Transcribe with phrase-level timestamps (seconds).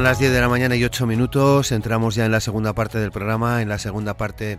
[0.00, 1.72] Son las 10 de la mañana y 8 minutos.
[1.72, 4.58] Entramos ya en la segunda parte del programa, en la segunda parte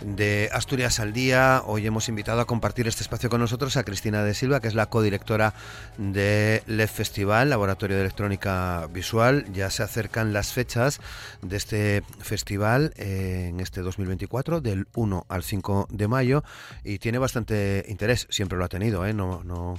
[0.00, 1.62] de Asturias al Día.
[1.64, 4.74] Hoy hemos invitado a compartir este espacio con nosotros a Cristina de Silva, que es
[4.74, 5.54] la codirectora
[5.96, 9.46] de LED Festival, Laboratorio de Electrónica Visual.
[9.52, 11.00] Ya se acercan las fechas
[11.40, 16.42] de este festival eh, en este 2024, del 1 al 5 de mayo,
[16.82, 18.26] y tiene bastante interés.
[18.28, 19.14] Siempre lo ha tenido, ¿eh?
[19.14, 19.76] No, no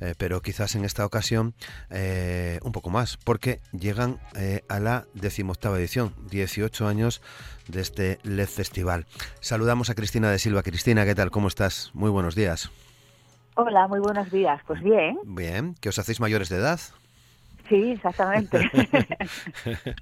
[0.00, 1.54] eh, pero quizás en esta ocasión
[1.90, 4.18] eh, un poco más, porque llegan
[4.68, 7.22] a la decimoctava edición, 18 años
[7.68, 9.06] de este LED Festival.
[9.40, 10.62] Saludamos a Cristina de Silva.
[10.62, 11.30] Cristina, ¿qué tal?
[11.30, 11.90] ¿Cómo estás?
[11.94, 12.70] Muy buenos días.
[13.54, 14.60] Hola, muy buenos días.
[14.66, 15.18] Pues bien.
[15.24, 16.80] Bien, ¿que os hacéis mayores de edad?
[17.68, 18.68] Sí, exactamente.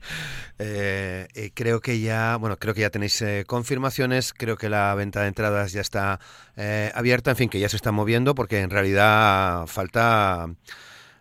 [0.59, 4.33] eh, creo que ya, bueno, creo que ya tenéis eh, confirmaciones.
[4.33, 6.19] Creo que la venta de entradas ya está
[6.57, 7.31] eh, abierta.
[7.31, 10.49] En fin, que ya se está moviendo porque en realidad falta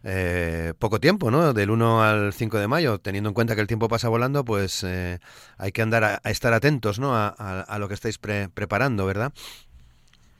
[0.09, 1.51] eh, poco tiempo, ¿no?
[1.51, 2.97] Del 1 al 5 de mayo.
[2.97, 5.19] Teniendo en cuenta que el tiempo pasa volando, pues eh,
[5.57, 7.13] hay que andar a, a, estar atentos, ¿no?
[7.13, 9.33] A, a, a lo que estáis pre preparando, ¿verdad?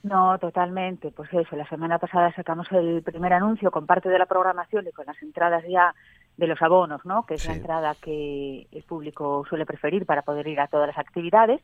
[0.02, 1.10] No, totalmente.
[1.10, 4.92] Pues eso, la semana pasada sacamos el primer anuncio con parte de la programación y
[4.92, 5.94] con las entradas ya
[6.38, 7.26] de los abonos, ¿no?
[7.26, 7.48] Que es sí.
[7.48, 11.60] la entrada que el público suele preferir para poder ir a todas las actividades.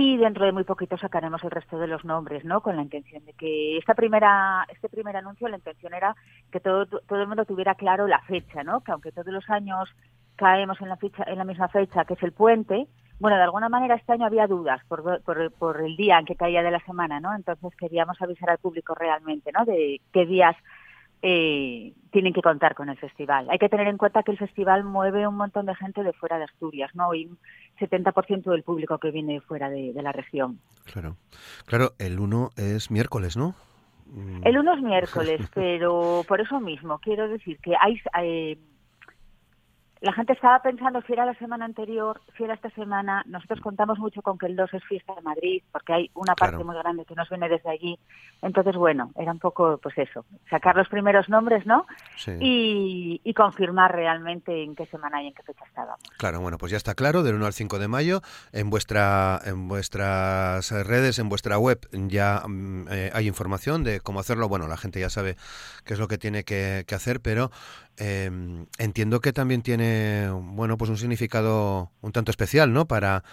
[0.00, 2.60] Y dentro de muy poquito sacaremos el resto de los nombres, ¿no?
[2.60, 6.14] Con la intención de que esta primera, este primer anuncio, la intención era
[6.52, 8.80] que todo, todo el mundo tuviera claro la fecha, ¿no?
[8.80, 9.88] Que aunque todos los años
[10.36, 12.86] caemos en la, fecha, en la misma fecha, que es el puente,
[13.18, 16.36] bueno, de alguna manera este año había dudas por, por, por, el día en que
[16.36, 17.34] caía de la semana, ¿no?
[17.34, 19.64] Entonces queríamos avisar al público realmente, ¿no?
[19.64, 20.54] De qué días
[21.22, 23.48] eh, tienen que contar con el festival.
[23.50, 26.38] Hay que tener en cuenta que el festival mueve un montón de gente de fuera
[26.38, 27.14] de Asturias, ¿no?
[27.14, 27.38] Y un
[27.80, 30.60] 70% del público que viene fuera de, de, la región.
[30.84, 31.16] Claro,
[31.66, 33.54] claro, el 1 es miércoles, ¿no?
[34.44, 38.00] El 1 es miércoles, pero por eso mismo quiero decir que hay...
[38.22, 38.58] Eh,
[40.00, 43.24] la gente estaba pensando si era la semana anterior, si era esta semana.
[43.26, 46.56] Nosotros contamos mucho con que el 2 es fiesta de Madrid, porque hay una parte
[46.56, 46.66] claro.
[46.66, 47.98] muy grande que nos viene desde allí.
[48.42, 51.86] Entonces, bueno, era un poco, pues eso, sacar los primeros nombres, ¿no?
[52.16, 52.32] Sí.
[52.40, 56.00] Y, y, confirmar realmente en qué semana y en qué fecha estábamos.
[56.16, 58.20] Claro, bueno, pues ya está claro, del 1 al 5 de mayo.
[58.52, 62.42] En, vuestra, en vuestras redes, en vuestra web, ya
[62.90, 64.48] eh, hay información de cómo hacerlo.
[64.48, 65.36] Bueno, la gente ya sabe
[65.84, 67.50] qué es lo que tiene que, que hacer, pero
[67.98, 68.30] eh,
[68.78, 73.24] entiendo que también tiene bueno pues un significado un tanto especial no para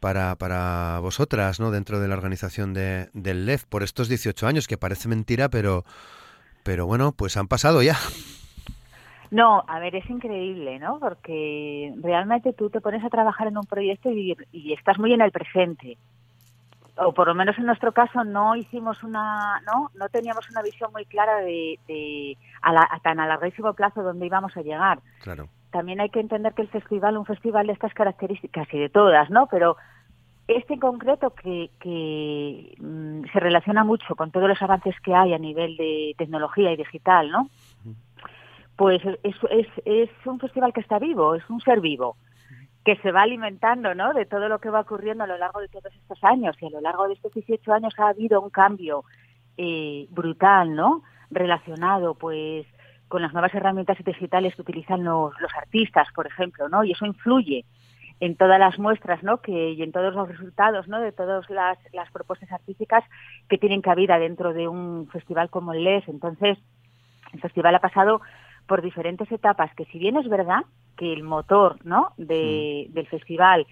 [0.00, 4.66] para, para vosotras no dentro de la organización de, del LEF por estos 18 años
[4.66, 5.84] que parece mentira pero
[6.62, 7.96] pero bueno pues han pasado ya.
[9.30, 10.98] No, a ver, es increíble, ¿no?
[10.98, 15.20] Porque realmente tú te pones a trabajar en un proyecto y, y estás muy en
[15.20, 15.98] el presente
[16.98, 20.90] o por lo menos en nuestro caso no hicimos una no no teníamos una visión
[20.92, 25.00] muy clara de, de a, la, a tan a larguísimo plazo donde íbamos a llegar.
[25.22, 25.48] Claro.
[25.70, 29.30] También hay que entender que el festival un festival de estas características y de todas
[29.30, 29.76] no pero
[30.48, 35.34] este en concreto que, que mmm, se relaciona mucho con todos los avances que hay
[35.34, 37.48] a nivel de tecnología y digital no
[38.76, 42.16] pues es, es, es un festival que está vivo es un ser vivo
[42.88, 44.14] que se va alimentando ¿no?
[44.14, 46.56] de todo lo que va ocurriendo a lo largo de todos estos años.
[46.58, 49.04] Y a lo largo de estos 18 años ha habido un cambio
[49.58, 51.02] eh, brutal, ¿no?
[51.30, 52.66] Relacionado, pues,
[53.06, 56.82] con las nuevas herramientas digitales que utilizan los, los artistas, por ejemplo, ¿no?
[56.82, 57.66] Y eso influye
[58.20, 59.42] en todas las muestras, ¿no?
[59.42, 60.98] Que, y en todos los resultados, ¿no?
[60.98, 63.04] De todas las, las propuestas artísticas
[63.50, 66.08] que tienen cabida dentro de un festival como el LES.
[66.08, 66.56] Entonces,
[67.34, 68.22] el festival ha pasado
[68.68, 70.60] por diferentes etapas, que si bien es verdad
[70.96, 72.12] que el motor ¿no?
[72.18, 73.66] de, del festival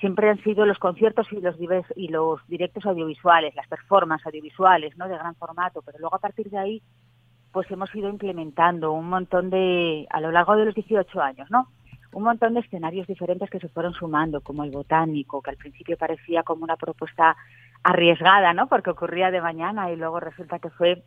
[0.00, 1.56] siempre han sido los conciertos y los,
[1.94, 5.06] y los directos audiovisuales, las performances audiovisuales ¿no?
[5.06, 6.82] de gran formato, pero luego a partir de ahí
[7.52, 11.68] pues hemos ido implementando un montón de, a lo largo de los 18 años, ¿no?
[12.12, 15.96] Un montón de escenarios diferentes que se fueron sumando, como el botánico, que al principio
[15.96, 17.36] parecía como una propuesta
[17.82, 18.66] arriesgada, ¿no?
[18.66, 21.02] Porque ocurría de mañana y luego resulta que fue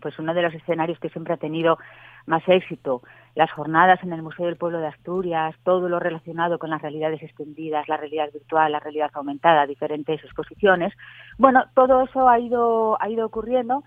[0.00, 1.78] pues uno de los escenarios que siempre ha tenido
[2.26, 3.02] más éxito,
[3.34, 7.22] las jornadas en el Museo del Pueblo de Asturias, todo lo relacionado con las realidades
[7.22, 10.92] extendidas, la realidad virtual, la realidad aumentada, diferentes exposiciones.
[11.36, 13.82] Bueno, todo eso ha ido ha ido ocurriendo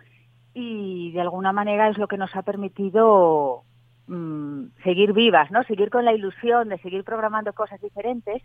[0.54, 3.63] y de alguna manera es lo que nos ha permitido
[4.07, 5.63] mm, seguir vivas, ¿no?
[5.63, 8.44] Seguir con la ilusión de seguir programando cosas diferentes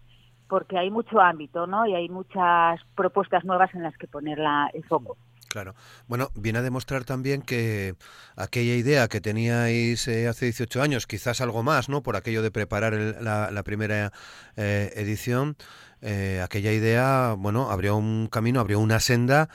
[0.49, 1.87] porque hay mucho ámbito, ¿no?
[1.87, 5.17] Y hay muchas propuestas nuevas en las que ponerla el foco.
[5.52, 5.75] Claro.
[6.08, 7.94] Bueno, viene a demostrar también que
[8.37, 12.02] aquella idea que teníais eh, hace 18 años, quizás algo más, ¿no?
[12.02, 14.14] Por aquello de preparar la, primera
[14.56, 15.58] eh, edición,
[16.00, 19.50] eh, aquella idea, bueno, abrió un camino, abrió una senda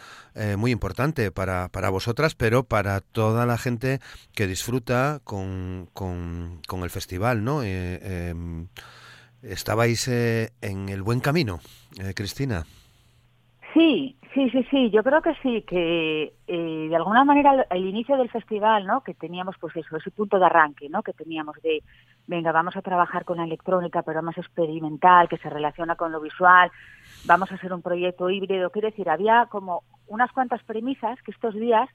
[0.55, 3.99] muy importante para, para vosotras, pero para toda la gente
[4.35, 7.63] que disfruta con, con, con el festival, ¿no?
[7.63, 8.67] Em,
[9.41, 11.59] estabais en el buen camino,
[12.13, 12.67] Cristina.
[13.73, 18.18] Sí, Sí, sí, sí, yo creo que sí, que eh, de alguna manera el, inicio
[18.18, 19.01] del festival, ¿no?
[19.01, 21.01] Que teníamos pues eso, ese punto de arranque, ¿no?
[21.01, 21.81] Que teníamos de,
[22.28, 26.22] venga, vamos a trabajar con la electrónica, pero más experimental, que se relaciona con lo
[26.22, 26.69] visual,
[27.25, 31.56] vamos a hacer un proyecto híbrido, quiere decir, había como unas cuantas premisas que estos
[31.56, 31.90] días,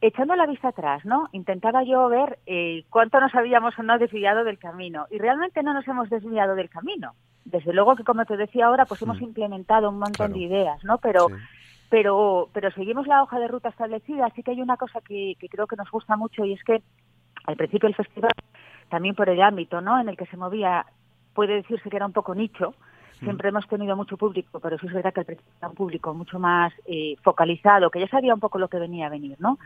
[0.00, 1.28] echando la vista atrás, ¿no?
[1.32, 5.74] Intentaba yo ver eh, cuánto nos habíamos o no desviado del camino, y realmente no
[5.74, 9.88] nos hemos desviado del camino desde luego que como te decía ahora, pues hemos implementado
[9.90, 10.98] un montón de ideas, ¿no?
[10.98, 11.26] Pero
[11.88, 15.48] pero pero seguimos la hoja de ruta establecida, así que hay una cosa que, que
[15.48, 16.82] creo que nos gusta mucho y es que
[17.44, 18.32] al principio el festival,
[18.88, 20.00] también por el ámbito, ¿no?
[20.00, 20.86] En el que se movía,
[21.34, 22.74] puede decirse que era un poco nicho,
[23.22, 26.38] Siempre hemos tenido mucho público, pero eso es verdad que el era un público mucho
[26.38, 29.58] más eh, focalizado, que ya sabía un poco lo que venía a venir, ¿no?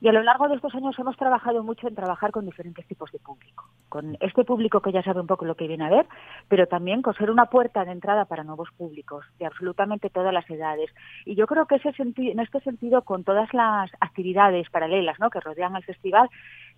[0.00, 3.10] Y a lo largo de estos años hemos trabajado mucho en trabajar con diferentes tipos
[3.12, 3.64] de público.
[3.88, 6.06] Con este público que ya sabe un poco lo que viene a ver,
[6.48, 10.48] pero también con ser una puerta de entrada para nuevos públicos, de absolutamente todas las
[10.48, 10.90] edades.
[11.24, 15.30] Y yo creo que ese en este sentido, con todas las actividades paralelas ¿no?
[15.30, 16.28] que rodean al festival,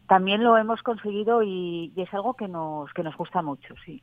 [0.09, 4.03] también lo hemos conseguido y, es algo que nos, que nos gusta mucho, sí.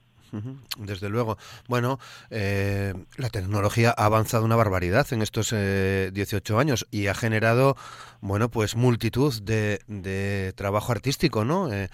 [0.77, 1.37] Desde luego.
[1.67, 1.99] Bueno,
[2.29, 7.75] eh, la tecnología ha avanzado una barbaridad en estos eh, 18 años y ha generado,
[8.21, 11.71] bueno, pues multitud de, trabajo artístico, ¿no?
[11.73, 11.89] Eh,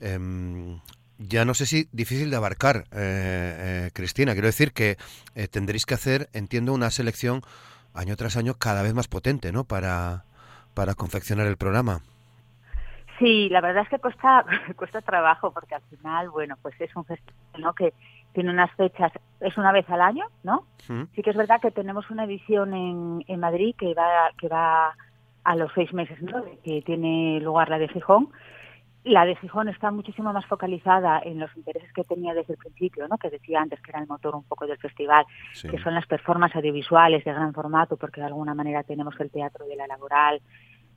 [0.00, 0.80] em,
[1.18, 4.32] ya no sé si difícil de abarcar, eh, Cristina.
[4.32, 4.96] Quiero decir que
[5.50, 7.42] tendréis que hacer, entiendo, una selección
[7.92, 9.64] año tras año cada vez más potente, ¿no?
[9.64, 10.24] Para,
[10.72, 12.00] para confeccionar el programa.
[13.22, 14.44] Sí, la verdad es que cuesta,
[14.76, 17.72] cuesta trabajo porque al final, bueno, pues es un festival ¿no?
[17.72, 17.94] que
[18.32, 20.64] tiene unas fechas, es una vez al año, ¿no?
[21.14, 24.96] Sí que es verdad que tenemos una edición en, en Madrid que va, que va
[25.44, 26.44] a los seis meses, ¿no?
[26.64, 28.30] Que tiene lugar la de Gijón.
[29.04, 33.06] La de Gijón está muchísimo más focalizada en los intereses que tenía desde el principio,
[33.06, 33.18] ¿no?
[33.18, 35.24] Que decía antes que era el motor un poco del festival,
[35.60, 39.66] que son las performances audiovisuales de gran formato, porque de alguna manera tenemos el teatro
[39.66, 40.40] de la laboral,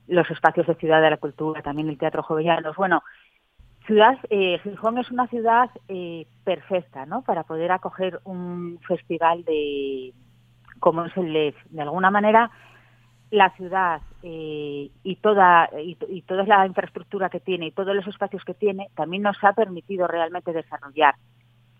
[0.08, 2.76] los espacios de Ciudad de la Cultura, también el Teatro Jovellanos.
[2.76, 3.02] Bueno,
[3.86, 7.22] ciudad, eh, Gijón es una ciudad eh, perfecta, ¿no?
[7.22, 10.12] Para poder acoger un festival de,
[10.80, 11.56] como es el LEF.
[11.70, 12.50] De alguna manera,
[13.30, 18.06] la ciudad eh, y toda y, y, toda la infraestructura que tiene y todos los
[18.06, 21.16] espacios que tiene también nos ha permitido realmente desarrollar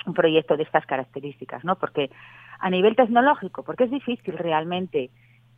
[0.07, 1.77] un proyecto de estas características, ¿no?
[1.77, 2.11] Porque
[2.59, 5.11] a nivel tecnológico, porque es difícil realmente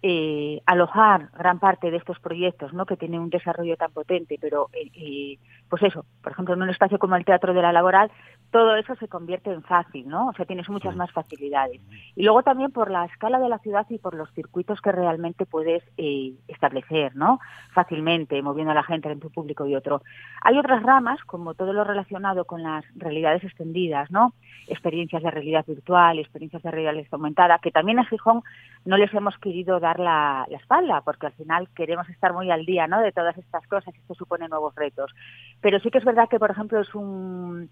[0.02, 2.86] eh, alojar gran parte de estos proyectos, ¿no?
[2.86, 5.38] Que tienen un desarrollo tan potente, pero eh, eh,
[5.68, 8.10] pues eso, por ejemplo, en un espacio como el Teatro de la Laboral,
[8.50, 10.28] todo eso se convierte en fácil, ¿no?
[10.28, 11.80] O sea, tienes muchas más facilidades.
[12.16, 15.44] Y luego también por la escala de la ciudad y por los circuitos que realmente
[15.44, 17.40] puedes eh, establecer, ¿no?
[17.72, 20.02] Fácilmente, moviendo a la gente entre un público y otro.
[20.42, 24.32] Hay otras ramas, como todo lo relacionado con las realidades extendidas, ¿no?
[24.66, 28.42] Experiencias de realidad virtual, experiencias de realidad aumentada, que también a Gijón
[28.84, 32.66] no les hemos querido dar la, la espalda, porque al final queremos estar muy al
[32.66, 33.00] día, ¿no?
[33.00, 35.12] De todas estas cosas y esto supone nuevos retos.
[35.60, 37.70] Pero sí que es verdad que, por ejemplo, es un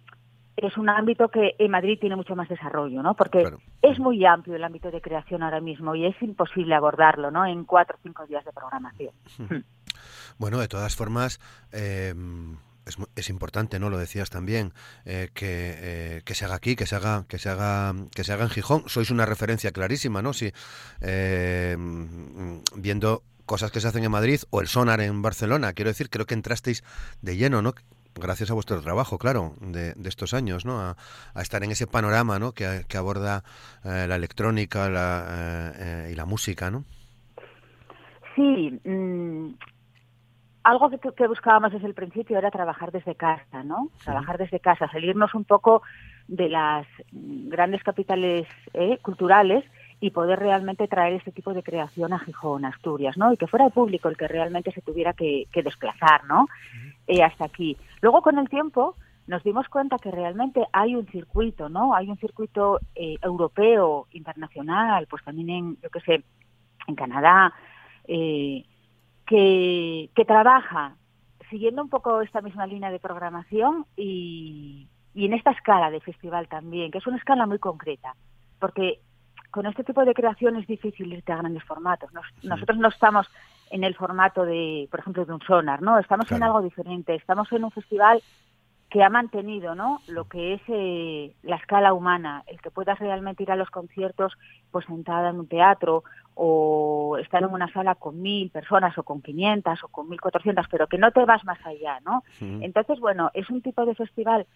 [0.56, 3.14] es un ámbito que en Madrid tiene mucho más desarrollo, ¿no?
[3.14, 3.46] Porque
[3.82, 7.44] es muy amplio el ámbito de creación ahora mismo y es imposible abordarlo, ¿no?
[7.44, 9.12] En cuatro o cinco días de programación.
[10.38, 11.40] Bueno, de todas formas,
[11.72, 12.56] em,
[12.86, 13.90] es, es, importante, ¿no?
[13.90, 14.72] Lo decías también,
[15.04, 18.32] eh, que, eh, que, se haga aquí, que se haga, que se haga, que se
[18.32, 18.84] haga en Gijón.
[18.86, 20.32] Sois una referencia clarísima, ¿no?
[20.32, 20.52] Si
[21.00, 26.10] em, viendo cosas que se hacen en Madrid o el Sonar en Barcelona, quiero decir,
[26.10, 26.82] creo que entrasteis
[27.22, 27.74] de lleno, ¿no?
[28.18, 30.80] gracias a vuestro trabajo, claro, de, estos años, ¿no?
[30.80, 30.96] A,
[31.42, 32.52] estar en ese panorama, ¿no?
[32.52, 33.44] Que, aborda
[33.84, 36.84] eh, la electrónica la, eh, y la música, ¿no?
[38.34, 38.80] Sí.
[38.84, 39.54] Mm,
[40.66, 43.88] algo que, buscábamos desde el principio era trabajar desde casa, ¿no?
[44.04, 45.82] Trabajar desde casa, salirnos un poco
[46.26, 49.64] de las grandes capitales eh, culturales
[50.00, 53.32] y poder realmente traer este tipo de creación a Gijón, Asturias, ¿no?
[53.32, 56.48] Y que fuera el público el que realmente se tuviera que, desplazar, ¿no?
[57.06, 57.76] Eh, hasta aquí.
[58.00, 58.96] Luego, con el tiempo,
[59.28, 61.94] nos dimos cuenta que realmente hay un circuito, ¿no?
[61.94, 66.24] Hay un circuito eh, europeo, internacional, pues también en, yo qué sé,
[66.88, 67.54] en Canadá,
[68.08, 68.64] eh,
[69.26, 70.96] que, que trabaja
[71.50, 76.48] siguiendo un poco esta misma línea de programación y, y en esta escala de festival
[76.48, 78.14] también, que es una escala muy concreta,
[78.58, 79.00] porque
[79.50, 82.10] con este tipo de creación es difícil irte a grandes formatos.
[82.42, 83.26] Nosotros no estamos
[83.70, 85.98] en el formato de, por ejemplo, de un sonar, ¿no?
[85.98, 88.22] Estamos en algo diferente, estamos en un festival
[88.90, 90.00] que ha mantenido ¿no?
[90.06, 94.34] lo que es eh, la escala humana, el que puedas realmente ir a los conciertos
[94.70, 96.04] pues sentada en un teatro
[96.38, 100.66] o estar en una sala con mil personas o con quinientas o con mil cuatrocientas,
[100.70, 102.24] pero que no te vas más allá, ¿no?
[102.40, 104.46] Entonces, bueno, es un tipo de festival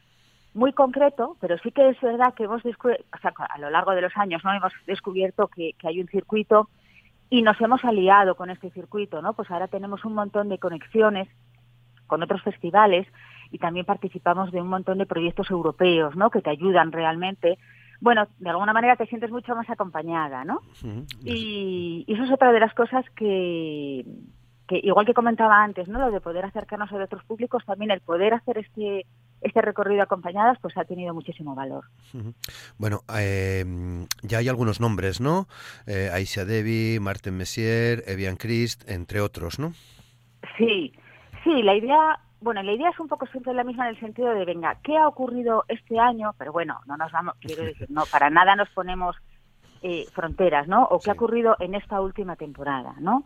[0.53, 3.93] muy concreto, pero sí que es verdad que hemos descubierto, o sea, a lo largo
[3.93, 4.53] de los años, ¿no?
[4.53, 6.69] Hemos descubierto que, que hay un circuito
[7.31, 9.33] y nos hemos aliado con este circuito, ¿no?
[9.33, 11.29] Pues ahora tenemos un montón de conexiones
[12.07, 13.07] con otros festivales
[13.51, 16.29] y también participamos de un montón de proyectos europeos, ¿no?
[16.29, 17.59] Que te ayudan realmente.
[18.01, 20.61] Bueno, de alguna manera te sientes mucho más acompañada, ¿no?
[21.25, 24.05] y, eso es otra de las cosas que,
[24.67, 25.99] que, igual que comentaba antes, ¿no?
[25.99, 29.07] Lo de poder acercarnos a otros públicos, también el poder hacer este
[29.41, 31.85] este recorrido acompañadas, pues ha tenido muchísimo valor.
[32.79, 33.65] Bueno, eh,
[34.23, 35.47] ya hay algunos nombres, ¿no?
[35.87, 39.73] Eh, Aisha Devi, Martin Messier, Evian Christ, entre otros, ¿no?
[40.59, 40.93] Sí,
[41.43, 44.31] sí, la idea bueno, la idea es un poco siempre la misma en el sentido
[44.31, 46.35] de, venga, ¿qué ha ocurrido este año?
[46.39, 49.17] Pero bueno, no nos vamos, quiero decir, no, para nada nos ponemos
[49.83, 50.85] eh, fronteras, ¿no?
[50.85, 53.25] O qué ha ocurrido en esta última temporada, ¿no?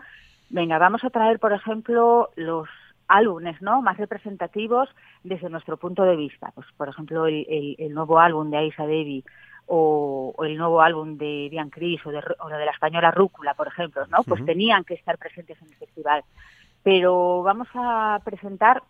[0.51, 2.69] Venga, vamos a traer, por ejemplo, los
[3.09, 3.83] álbumes, ¿no?
[3.83, 4.89] Más representativos
[5.23, 6.51] desde nuestro punto de vista.
[6.55, 9.25] Pues, por ejemplo, el, nuevo álbum de Aisa Devi
[9.67, 13.69] o, el nuevo álbum de Bian Cris o de, o de la española Rúcula, por
[13.69, 14.25] ejemplo, ¿no?
[14.25, 16.25] Pues tenían que estar presentes en el festival.
[16.83, 18.83] Pero vamos a presentar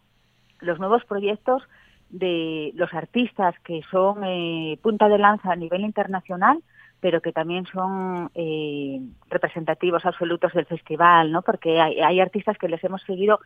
[0.65, 1.63] los nuevos proyectos
[2.11, 6.63] de los artistas que son eh, punta de lanza a nivel internacional,
[7.01, 11.43] pero que también son eh, representativos absolutos del festival, ¿no?
[11.43, 13.41] Porque hay, artistas que les hemos seguido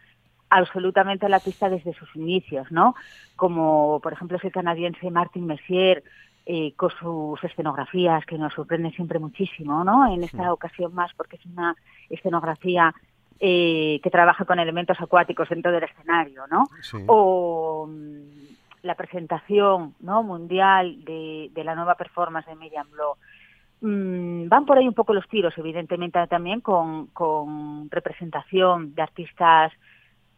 [0.50, 2.94] absolutamente a la pista desde sus inicios, ¿no?
[3.36, 6.04] Como, por ejemplo, el canadiense Martin Messier,
[6.46, 10.10] eh, con sus escenografías que nos sorprenden siempre muchísimo, ¿no?
[10.10, 11.74] En esta ocasión más porque es una
[12.08, 12.94] escenografía
[13.40, 16.64] eh, que trabaja con elementos acuáticos dentro del escenario, ¿no?
[17.06, 20.24] O mm, la presentación ¿no?
[20.24, 23.14] mundial de, la nueva performance de Miriam Blow.
[23.80, 27.08] Mm, van por ahí un poco los tiros, evidentemente también con,
[27.90, 29.72] representación de artistas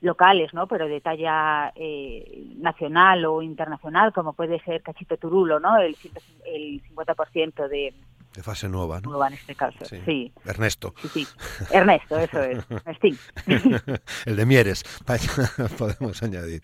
[0.02, 0.66] locales, ¿no?
[0.66, 5.78] Pero de talla eh, nacional o internacional, como puede ser Cachito Turulo, ¿no?
[5.78, 5.97] El,
[6.45, 7.95] el 50% de,
[8.35, 9.11] de fase nueva, ¿no?
[9.11, 10.33] Nueva en este caso, sí.
[10.45, 10.95] Ernesto.
[11.03, 11.29] Sí, sí.
[11.71, 12.65] Ernesto, eso es.
[12.71, 13.19] Ernestín.
[14.27, 14.85] El de Mieres,
[15.79, 16.63] podemos añadir.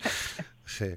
[0.65, 0.95] Sí.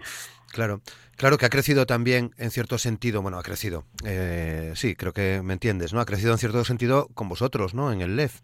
[0.51, 0.81] Claro,
[1.15, 5.41] claro que ha crecido también en cierto sentido, bueno, ha crecido, eh, sí, creo que
[5.43, 6.01] me entiendes, ¿no?
[6.01, 7.91] Ha crecido en cierto sentido con vosotros, ¿no?
[7.91, 8.41] En el LEF.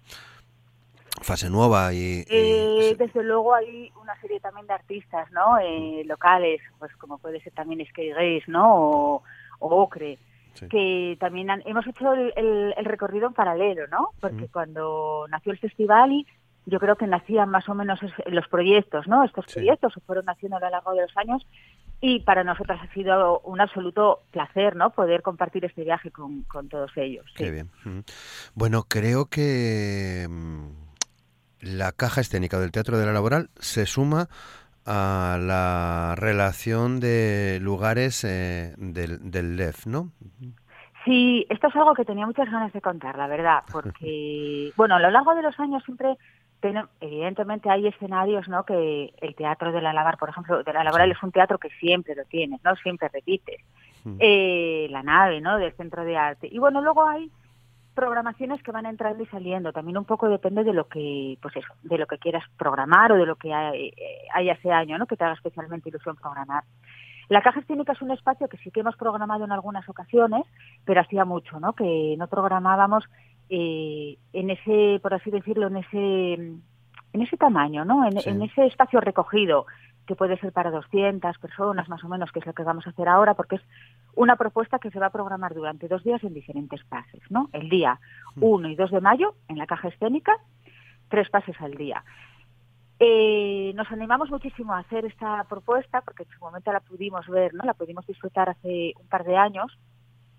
[1.22, 2.26] Fase nueva y...
[2.30, 5.58] Eh, desde luego hay una serie también de artistas, ¿no?
[5.60, 8.76] Eh, locales, pues como puede ser también Sky Gaze, ¿no?
[8.76, 9.24] O,
[9.60, 10.20] o Ocre
[10.70, 14.10] que también hemos hecho el, recorrido en paralelo, ¿no?
[14.20, 16.28] Porque cuando nació el festival y
[16.66, 19.24] yo creo que nacían más o menos los proyectos, ¿no?
[19.24, 21.46] Estos proyectos se fueron naciendo a lo largo de los años
[22.02, 24.90] y para nosotras ha sido un absoluto placer, ¿no?
[24.92, 27.26] Poder compartir este viaje con, con todos ellos.
[27.36, 27.70] Qué bien.
[28.54, 30.68] Bueno, creo que mm,
[31.62, 34.28] la caja escénica del Teatro de la Laboral se suma
[34.86, 40.12] a la relación de lugares eh, del, del LEF, ¿no?
[41.06, 45.00] Sí, esto es algo que tenía muchas ganas de contar, la verdad, porque, bueno, a
[45.00, 46.18] lo largo de los años siempre,
[47.00, 48.64] evidentemente hay escenarios, ¿no?
[48.64, 51.70] Que el teatro de la Lavar, por ejemplo, de la Laboral es un teatro que
[51.80, 52.76] siempre lo tienes, ¿no?
[52.78, 53.62] Siempre repites.
[54.20, 55.58] Eh, la nave, ¿no?
[55.58, 56.48] Del centro de arte.
[56.52, 57.32] Y bueno, luego hay
[57.96, 59.74] programaciones que van entrando y saliendo.
[59.74, 63.18] También un poco depende de lo que, pues eso, de lo que quieras programar o
[63.18, 63.92] de lo que hay,
[64.34, 65.08] hay ese año, ¿no?
[65.08, 66.64] Que te haga especialmente ilusión programar.
[67.30, 70.44] La caja escénica es un espacio que sí que hemos programado en algunas ocasiones,
[70.84, 71.74] pero hacía mucho, ¿no?
[71.74, 73.06] Que no programábamos
[73.50, 78.06] eh, en ese, por así decirlo, en ese, en ese tamaño, ¿no?
[78.06, 79.66] En, en ese espacio recogido
[80.06, 82.92] que puede ser para 200 personas más o menos, que es lo que vamos a
[82.92, 83.62] hacer ahora, porque es
[84.16, 87.50] una propuesta que se va a programar durante dos días en diferentes pases, ¿no?
[87.54, 88.00] El día
[88.38, 88.72] 1 mm.
[88.72, 90.38] y 2 de mayo en la caja escénica,
[91.10, 92.04] tres pases al día.
[92.98, 97.54] Eh, nos animamos muchísimo a hacer esta propuesta porque en su momento la pudimos ver,
[97.54, 97.66] ¿no?
[97.66, 99.78] La pudimos disfrutar hace un par de años.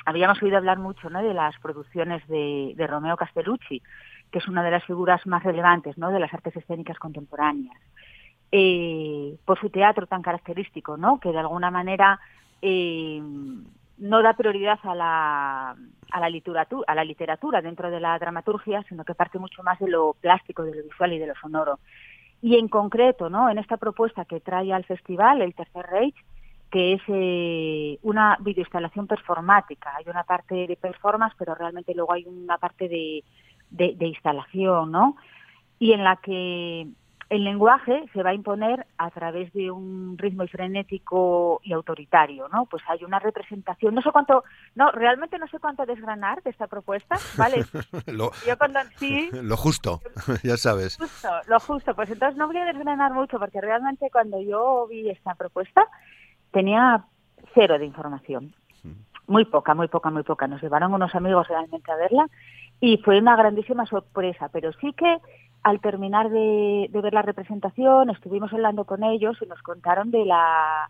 [0.07, 1.23] Habíamos oído hablar mucho, ¿no?
[1.23, 3.83] De las producciones de, Romeo Castellucci,
[4.31, 6.11] que es una de las figuras más relevantes, ¿no?
[6.11, 7.77] De las artes escénicas contemporáneas.
[8.53, 11.19] Eh, por su teatro tan característico, ¿no?
[11.19, 12.21] Que de alguna manera
[12.63, 13.21] eh,
[13.99, 15.77] no da prioridad a la,
[16.13, 19.79] a la literatura, a la literatura dentro de la dramaturgia, sino que parte mucho más
[19.81, 21.81] de lo plástico, de lo visual y de lo sonoro.
[22.41, 23.51] Y en concreto, ¿no?
[23.51, 26.17] En esta propuesta que trae al festival, el Tercer Reich,
[26.71, 29.93] que es eh, una videoinstalación performática.
[29.97, 33.25] Hay una parte de performance, pero realmente luego hay una parte de,
[33.71, 35.17] de, de instalación, ¿no?
[35.79, 36.87] Y en la que
[37.29, 42.67] el lenguaje se va a imponer a través de un ritmo frenético y autoritario, ¿no?
[42.67, 44.45] Pues hay una representación, no sé cuánto,
[44.77, 47.65] no, realmente no sé cuánto desgranar de esta propuesta, ¿vale?
[48.07, 48.31] lo,
[49.43, 50.01] lo justo,
[50.45, 50.97] ya sabes.
[50.97, 55.11] Justo, lo justo, pues entonces no voy a desgranar mucho porque realmente cuando yo vi
[55.11, 55.85] esta propuesta
[56.53, 57.05] tenía
[57.55, 58.55] cero de información.
[59.27, 60.47] Muy poca, muy poca, muy poca.
[60.47, 62.29] Nos llevaron unos amigos realmente a verla
[62.81, 65.19] y fue una grandísima sorpresa, pero sí que
[65.67, 70.89] al terminar de, ver la representación, estuvimos hablando con ellos y nos contaron de la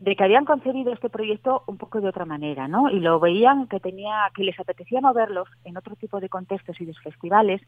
[0.00, 2.90] de que habían concebido este proyecto un poco de otra manera, ¿no?
[2.90, 6.84] Y lo veían que tenía que les apetecía moverlos en otro tipo de contextos y
[6.84, 7.62] de festivales,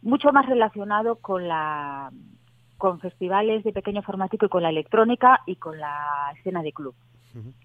[0.00, 2.10] mucho más relacionado con la
[2.78, 6.94] con festivales de pequeño formático y con la electrónica y con la escena de club.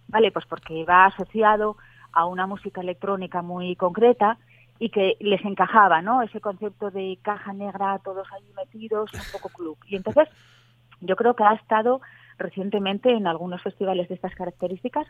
[0.09, 1.77] Vale, pues porque va asociado
[2.11, 4.37] a una música electrónica muy concreta
[4.79, 6.21] y que les encajaba, ¿no?
[6.21, 9.77] Ese concepto de caja negra, todos ahí metidos, un poco club.
[9.85, 10.29] Y entonces
[11.01, 12.01] yo creo que ha estado
[12.37, 15.05] recientemente en algunos festivales de estas características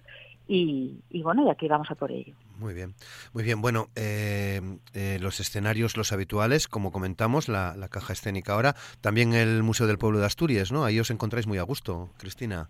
[0.48, 2.34] y, bueno, y aquí vamos a por ello.
[2.58, 2.96] Muy bien,
[3.34, 3.62] muy bien.
[3.62, 4.60] Bueno, eh,
[4.94, 9.86] eh, los escenarios, los habituales, como comentamos, la, la, caja escénica ahora, también el Museo
[9.86, 10.84] del Pueblo de Asturias, ¿no?
[10.84, 12.70] Ahí os encontráis muy a gusto, Cristina.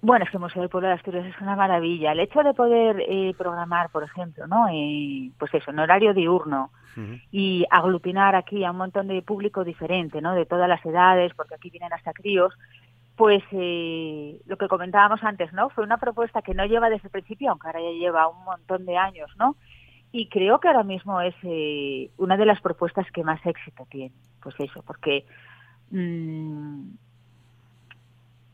[0.00, 2.12] Bueno, es que el Museo del Pueblo de Asturias es una maravilla.
[2.12, 4.68] El hecho de poder eh, programar, por ejemplo, ¿no?
[4.68, 6.70] Eh, pues eso, en horario diurno
[7.30, 10.34] y aglutinar aquí a un montón de público diferente, ¿no?
[10.34, 12.52] De todas las edades, porque aquí vienen hasta críos,
[13.14, 15.68] pues eh, lo que comentábamos antes, ¿no?
[15.70, 18.84] Fue una propuesta que no lleva desde el principio, aunque ahora ya lleva un montón
[18.84, 19.54] de años, ¿no?
[20.10, 24.14] Y creo que ahora mismo es eh, una de las propuestas que más éxito tiene.
[24.42, 25.24] Pues eso, porque...
[25.90, 26.90] Mmm,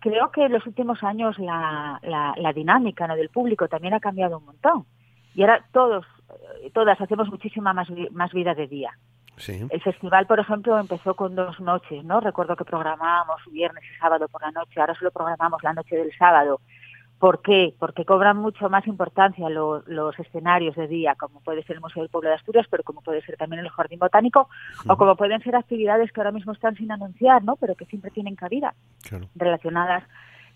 [0.04, 1.98] creo que en los últimos años la,
[2.36, 4.84] la, dinámica del público también ha cambiado un montón.
[5.34, 6.04] Y ahora todos,
[6.62, 8.90] eh, todas hacemos muchísima más, más vida de día.
[9.48, 12.20] El festival, por ejemplo, empezó con dos noches, ¿no?
[12.20, 16.12] Recuerdo que programábamos viernes y sábado por la noche, ahora solo programamos la noche del
[16.18, 16.60] sábado.
[17.24, 17.74] ¿Por qué?
[17.78, 22.10] Porque cobran mucho más importancia los escenarios de día, como puede ser el Museo del
[22.10, 24.50] Pueblo de Asturias, pero como puede ser también el Jardín Botánico,
[24.86, 27.56] o como pueden ser actividades que ahora mismo están sin anunciar, ¿no?
[27.56, 28.74] Pero que siempre tienen cabida,
[29.36, 30.04] relacionadas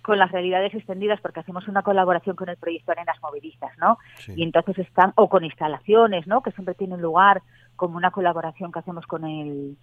[0.02, 3.96] con las realidades extendidas, porque hacemos una colaboración con el proyecto Arenas Movilistas, ¿no?
[4.36, 6.42] Y entonces están, o con instalaciones, ¿no?
[6.42, 7.40] Que siempre tienen lugar,
[7.76, 9.78] como una colaboración que hacemos con el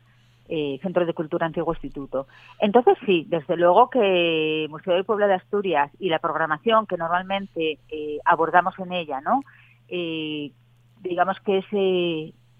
[0.47, 2.27] eh, Centro de Cultura Antiguo Instituto.
[2.59, 7.79] Entonces sí, desde luego que Museo del Pueblo de Asturias y la programación que normalmente
[7.89, 9.41] eh, abordamos en ella, ¿no?
[9.87, 10.51] Eh,
[11.01, 11.65] digamos que es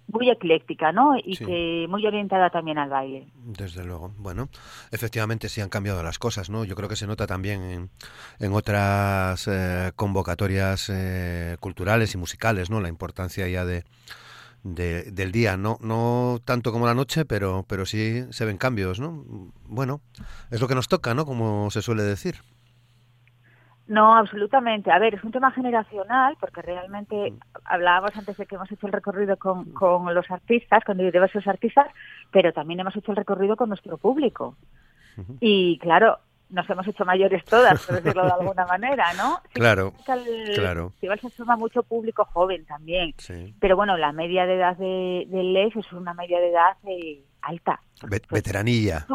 [0.08, 1.15] muy ecléctica, ¿no?
[1.15, 3.28] Y que muy orientada también al baile.
[3.36, 4.13] Desde luego.
[4.17, 4.50] Bueno,
[4.91, 6.63] efectivamente sí han cambiado las cosas, ¿no?
[6.63, 7.89] Yo creo que se nota también en,
[8.39, 9.48] en otras
[9.95, 10.91] convocatorias
[11.60, 12.82] culturales y musicales, ¿no?
[12.82, 13.84] La importancia ya de
[14.65, 19.23] del día, no, no tanto como la noche, pero, pero sí se ven cambios, ¿no?
[19.67, 20.01] Bueno,
[20.49, 21.25] es lo que nos toca, ¿no?
[21.25, 22.36] Como se suele decir.
[23.88, 24.91] No, absolutamente.
[24.91, 27.38] A ver, es un tema generacional, porque realmente mm.
[27.65, 31.88] hablábamos antes de que hemos hecho el recorrido con, con los artistas, con diversos artistas,
[32.32, 34.58] pero también hemos hecho el recorrido con nuestro público.
[35.39, 39.41] Y claro, nos hemos hecho mayores todas, por decirlo de alguna manera, ¿no?
[39.53, 39.93] claro,
[40.53, 40.93] claro.
[41.01, 43.13] Igual se suma mucho público joven también.
[43.60, 47.23] Pero bueno, la media de edad de, del LEF es una media de edad eh,
[47.41, 47.79] alta.
[47.99, 49.05] Pues, veteranilla.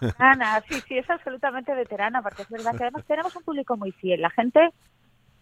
[0.00, 3.92] Veterana, sí, sí, es absolutamente veterana, porque es verdad que además tenemos un público muy
[3.92, 4.20] fiel.
[4.20, 4.70] La gente,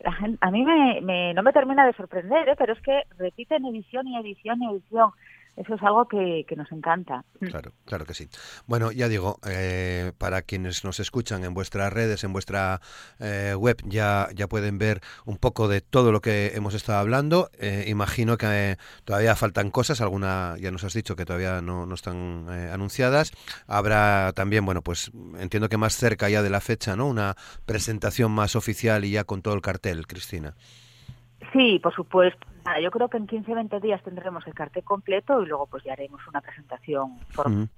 [0.00, 2.54] la gente a mí me, no me termina de sorprender, ¿eh?
[2.56, 5.10] pero es que repiten edición y edición y edición
[5.56, 7.24] eso es algo que, nos encanta.
[7.40, 7.46] Mm.
[7.46, 8.28] Claro, claro que sí.
[8.66, 12.80] Bueno, ya digo, eh, para quienes nos escuchan en vuestras redes, en vuestra
[13.20, 17.50] eh, web, ya, ya pueden ver un poco de todo lo que hemos estado hablando.
[17.58, 21.94] Eh, imagino que todavía faltan cosas, alguna ya nos has dicho que todavía no, no
[21.94, 23.32] están anunciadas.
[23.66, 27.06] Habrá también, bueno, pues entiendo que más cerca ya de la fecha, ¿no?
[27.06, 30.54] Una presentación más oficial y ya con todo el cartel, Cristina.
[31.52, 32.46] Sí, por supuesto
[32.82, 36.20] yo creo que en 15-20 días tendremos el cartel completo y luego pues ya haremos
[36.26, 37.68] una presentación formal.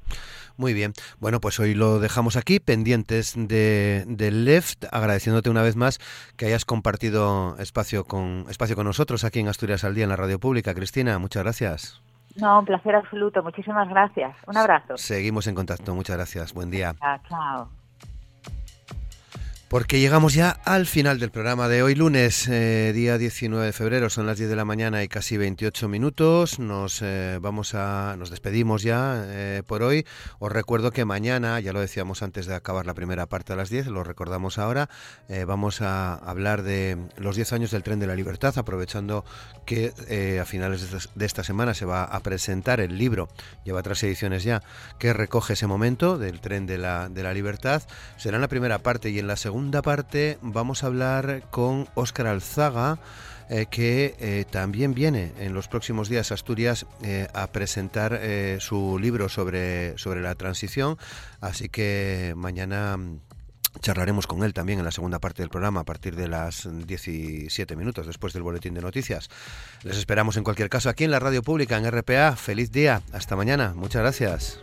[0.56, 0.92] Muy bien.
[1.18, 5.98] Bueno, pues hoy lo dejamos aquí, pendientes de, del Left, agradeciéndote una vez más
[6.36, 10.16] que hayas compartido espacio con, espacio con nosotros aquí en Asturias al Día, en la
[10.16, 10.74] radio pública.
[10.74, 12.02] Cristina, muchas gracias.
[12.36, 13.42] No, un placer absoluto.
[13.42, 14.36] Muchísimas gracias.
[14.46, 14.96] Un abrazo.
[14.96, 15.94] Seguimos en contacto.
[15.94, 16.52] Muchas gracias.
[16.52, 16.94] Buen día.
[17.28, 17.85] chao.
[19.68, 24.08] Porque llegamos ya al final del programa de hoy, lunes, eh, día 19 de febrero,
[24.10, 26.60] son las 10 de la mañana y casi 28 minutos.
[26.60, 30.06] Nos eh, vamos a, nos despedimos ya eh, por hoy.
[30.38, 33.68] Os recuerdo que mañana, ya lo decíamos antes de acabar la primera parte a las
[33.68, 34.88] 10, lo recordamos ahora,
[35.46, 39.24] vamos a hablar de los 10 años del tren de la libertad, aprovechando
[39.64, 39.92] que
[40.40, 43.28] a finales de esta semana se va a presentar el libro,
[43.64, 44.62] lleva tres ediciones ya,
[45.00, 47.82] que recoge ese momento del tren de la, de la libertad.
[48.16, 51.88] Será en la primera parte y en la segunda segunda parte vamos a hablar con
[51.94, 52.98] Óscar Alzaga,
[53.48, 58.20] eh, que eh, también viene en los próximos días a Asturias eh, a presentar
[58.60, 60.98] su libro sobre, sobre la transición.
[61.40, 63.20] Así que mañana mm,
[63.80, 67.76] charlaremos con él también en la segunda parte del programa a partir de las 17
[67.76, 69.30] minutos después del boletín de noticias.
[69.84, 72.36] Les esperamos en cualquier caso aquí en la radio pública en RPA.
[72.36, 73.00] Feliz día.
[73.10, 73.72] Hasta mañana.
[73.74, 74.60] Muchas gracias.